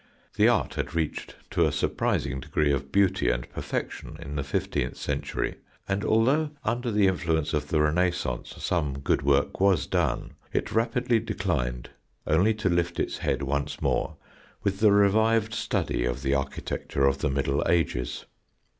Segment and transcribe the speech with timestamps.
[0.35, 4.97] The art had reached to a surprising degree of beauty and perfection in the fifteenth
[4.97, 10.71] century, and although under the influence of the Renaissance some good work was done, it
[10.71, 11.91] rapidly declined
[12.25, 14.15] only to lift its head once more
[14.63, 18.25] with the revived study of the architecture of the Middle Ages.